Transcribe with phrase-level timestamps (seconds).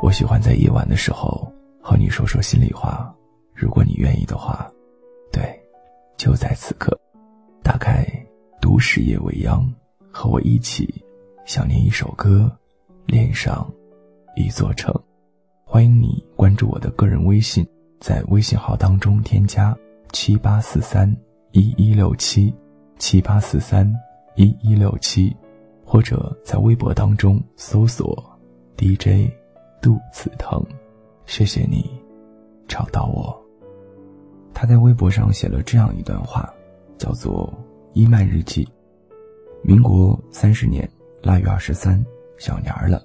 [0.00, 3.12] 我喜欢在夜晚的时候和你说说心里话，
[3.52, 4.70] 如果你愿意的话，
[5.32, 5.42] 对，
[6.16, 6.98] 就在此刻，
[7.64, 8.06] 打开
[8.60, 9.68] 都市夜未央，
[10.12, 11.04] 和我一起
[11.44, 12.50] 想念一首歌，
[13.06, 13.68] 恋上
[14.36, 14.94] 一座城。
[15.64, 17.66] 欢迎你关注我的个人微信，
[18.00, 19.76] 在微信号当中添加
[20.12, 21.12] 七八四三
[21.50, 22.54] 一一六七
[22.98, 23.92] 七八四三
[24.36, 25.36] 一一六七，
[25.84, 28.24] 或者在微博当中搜索
[28.76, 29.28] DJ。
[29.80, 30.64] 肚子疼，
[31.26, 31.88] 谢谢你
[32.66, 33.36] 找到我。
[34.52, 36.52] 他在微博上写了这样一段话，
[36.96, 37.52] 叫做
[37.92, 38.64] 《伊曼日记》。
[39.62, 40.88] 民国三十年
[41.22, 42.04] 腊月二十三，
[42.38, 43.02] 小年儿了。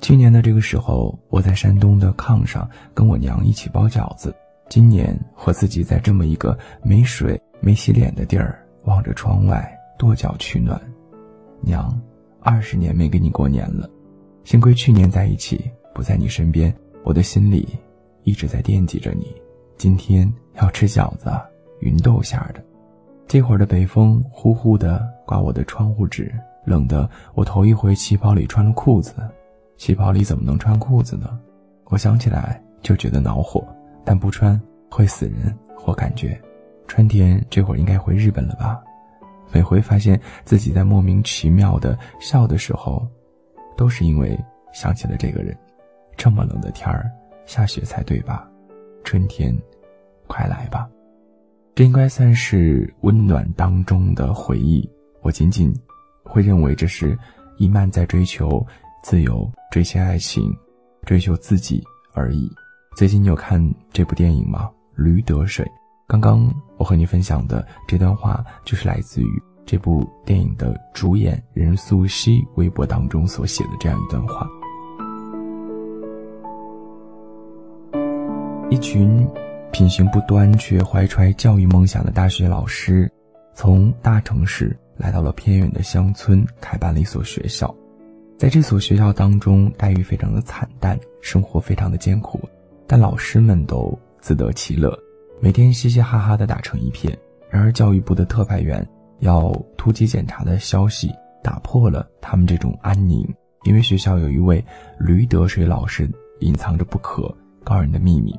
[0.00, 4.34] 去年的这个时候，我在山东的炕上跟我娘一起包饺子。
[4.68, 10.80] 今年我自己在这么一个没水、没洗脸的地儿，望着窗外跺脚取暖。
[11.60, 12.00] 娘，
[12.40, 13.88] 二十年没跟你过年了，
[14.44, 15.70] 幸亏去年在一起。
[15.94, 17.68] 不在你身边，我的心里
[18.24, 19.34] 一直在惦记着你。
[19.76, 21.30] 今天要吃饺子，
[21.80, 22.62] 芸豆馅的。
[23.26, 26.32] 这会儿的北风呼呼的刮我的窗户纸，
[26.64, 29.14] 冷的我头一回旗袍里穿了裤子。
[29.76, 31.38] 旗袍里怎么能穿裤子呢？
[31.84, 33.64] 我想起来就觉得恼火，
[34.04, 35.56] 但不穿会死人。
[35.86, 36.40] 我感觉，
[36.88, 38.82] 春天这会儿应该回日本了吧？
[39.52, 43.06] 每回发现自己在莫名其妙的笑的时候，
[43.76, 44.38] 都是因为
[44.72, 45.56] 想起了这个人。
[46.16, 47.10] 这么冷的天儿，
[47.46, 48.48] 下雪才对吧？
[49.02, 49.56] 春天，
[50.26, 50.88] 快来吧！
[51.74, 54.88] 这应该算是温暖当中的回忆。
[55.22, 55.74] 我仅仅
[56.22, 57.18] 会认为这是
[57.56, 58.64] 伊曼在追求
[59.02, 60.54] 自由、追求爱情、
[61.04, 62.50] 追求自己而已。
[62.96, 63.60] 最近你有看
[63.92, 64.70] 这部电影吗？
[65.02, 65.64] 《驴得水》。
[66.06, 74.46] 刚刚我和你分享的这段话，就是来自于这部电影的主演任素汐微博当中所写的这样一段话。
[78.74, 79.24] 一群
[79.70, 83.08] 品行不端却怀揣教育梦想的大学老师，
[83.54, 87.72] 从大城市来到了偏远的乡村，开办了一所学校。
[88.36, 92.40] 在这所学校当中，待遇非常的惨淡，生活非常的艰苦，
[92.84, 94.92] 但老师们都自得其乐，
[95.40, 97.16] 每天嘻嘻哈哈的打成一片。
[97.48, 98.84] 然而，教育部的特派员
[99.20, 101.12] 要突击检查的消息
[101.44, 103.24] 打破了他们这种安宁，
[103.62, 104.62] 因为学校有一位
[104.98, 106.10] 驴得水老师
[106.40, 108.36] 隐藏着不可告人的秘密。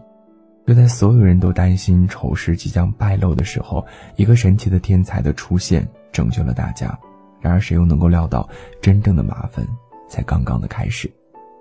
[0.66, 6.98] 就在所有人都担心丑事即将败露的时候，一个神奇的天才的出现拯救了大家。
[7.40, 8.50] 然而，谁又能够料到，
[8.81, 9.64] 真正的麻烦
[10.09, 11.12] 才刚刚的开始？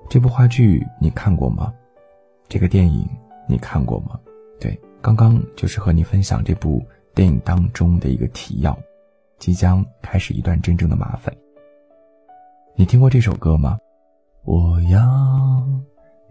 [0.09, 1.73] 这部话剧你看过吗？
[2.49, 3.07] 这个电影
[3.47, 4.19] 你看过吗？
[4.59, 6.83] 对，刚刚就是和你分享这部
[7.15, 8.79] 电影当中的一个提要，
[9.39, 11.35] 即将开始一段真正的麻烦。
[12.75, 13.77] 你听过这首歌吗？
[14.45, 15.63] 我要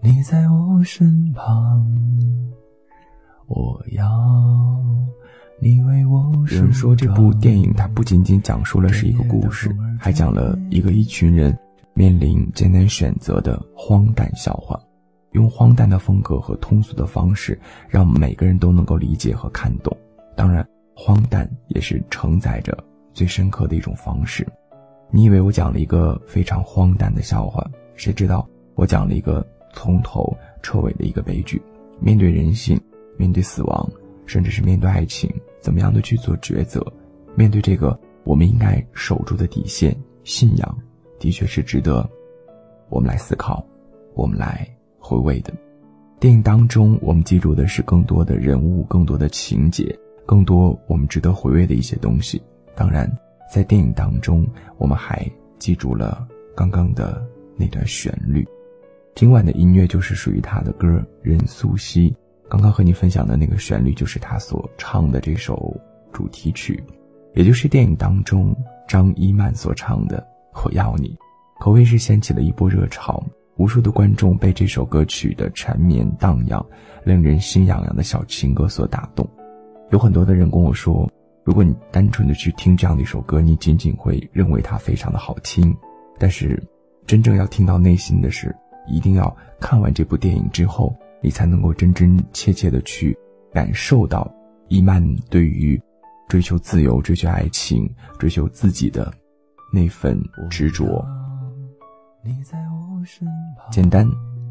[0.02, 1.86] 你在我身旁。
[3.56, 4.10] 我要
[5.60, 6.24] 你为我。
[6.50, 9.70] 有人说，这部电影它不仅仅讲述了是一个故事，
[10.00, 11.56] 还讲了一个一群人
[11.94, 14.80] 面临艰难选择的荒诞笑话，
[15.34, 19.96] 用荒诞的风格和通俗的方式，让每个人都能够理解和看懂。
[20.36, 22.76] 当然，荒诞也是承载着
[23.14, 24.48] 最深刻的一种方式。
[25.12, 27.64] 你以为我讲了一个非常荒诞的笑话，
[27.96, 31.62] 谁知道我讲了一个从头彻尾的一个悲剧。
[32.00, 32.82] 面对人性。
[33.18, 33.90] 面对死亡，
[34.26, 35.30] 甚至是面对爱情，
[35.60, 36.86] 怎么样的去做抉择？
[37.36, 40.78] 面对这个我们应该守住的底线——信仰，
[41.20, 42.08] 的确是值得
[42.90, 43.66] 我们来思考、
[44.14, 44.68] 我们来
[45.00, 45.54] 回味的。
[46.20, 52.42] 电影当中，我们记住的是更多的人物、更多的情节、更多我们值得回味的一些东西。
[52.76, 53.12] 当然，
[53.54, 54.48] 在电影当中，
[54.78, 56.26] 我们还记住了
[56.56, 57.22] 刚刚的
[57.58, 58.48] 那段旋律。
[59.16, 62.14] 今晚的音乐就是属于他的歌，任素汐。
[62.54, 65.76] 刚刚和你分享的那个旋律，就是他所唱的这首
[66.12, 66.84] 主题曲，
[67.34, 68.56] 也就是电影当中
[68.88, 70.24] 张一曼所唱的
[70.64, 71.10] 《我要你》，
[71.60, 73.24] 可谓是掀起了一波热潮。
[73.56, 76.64] 无数的观众被这首歌曲的缠绵荡漾、
[77.04, 79.28] 令人心痒痒的小情歌所打动。
[79.90, 81.12] 有很多的人跟我说，
[81.44, 85.76] 如果你单纯的去听这样的一首歌，你仅仅会认为它非常的好听。
[86.20, 86.62] 但是，
[87.08, 88.56] 真正要听到内心的是，
[88.86, 90.96] 一定要看完这部电影之后。
[91.24, 93.18] 你才能够真真切切的去
[93.54, 94.30] 感受到
[94.68, 95.82] 伊曼对于
[96.28, 97.90] 追求自由、追求爱情、
[98.20, 99.12] 追求自己的
[99.72, 101.06] 那份执着。
[103.72, 104.08] 简单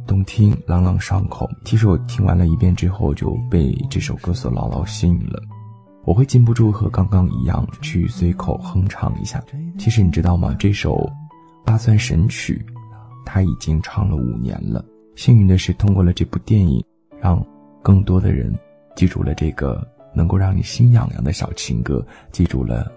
[0.06, 1.48] 动听，朗朗上口。
[1.64, 5.42] 其实我听完了一遍之后，就被这首歌所牢牢吸引了。
[6.04, 9.42] 我会禁不住和刚刚一样去随口哼唱一下。
[9.78, 10.54] 其实你知道吗？
[10.58, 11.08] 这首
[11.64, 12.64] 八算神曲，
[13.24, 14.84] 他已经唱了五年了。
[15.14, 16.82] 幸运的是，通过了这部电影，
[17.20, 17.44] 让
[17.82, 18.52] 更多的人
[18.96, 22.90] 记住了这个能够让你心痒痒的小情歌，记住了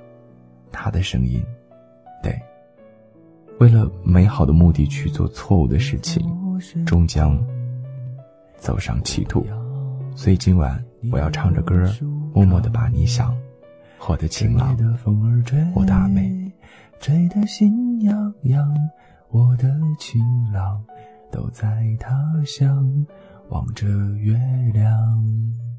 [0.71, 1.43] 他的声音。
[2.23, 2.33] 对，
[3.59, 6.25] 为了美好的目的去做错误的事情，
[6.85, 7.37] 终将
[8.57, 9.45] 走上歧途。
[10.15, 11.75] 所以今晚我要唱着歌，
[12.33, 13.35] 默默的把你想，
[14.07, 14.75] 我的情郎，
[15.75, 16.51] 我的阿妹，
[16.99, 18.73] 吹得心痒痒，
[19.29, 19.69] 我的
[19.99, 20.21] 情
[20.53, 20.81] 郎，
[21.35, 22.15] 都在他
[22.45, 23.05] 乡
[23.49, 23.85] 望着
[24.15, 24.37] 月
[24.73, 25.74] 亮。